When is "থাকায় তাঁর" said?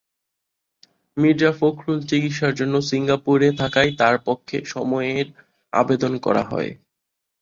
3.61-4.15